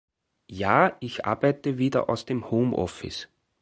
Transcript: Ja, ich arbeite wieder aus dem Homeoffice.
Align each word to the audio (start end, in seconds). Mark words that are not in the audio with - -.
Ja, 0.49 0.97
ich 0.99 1.27
arbeite 1.27 1.77
wieder 1.77 2.09
aus 2.09 2.25
dem 2.25 2.49
Homeoffice. 2.49 3.29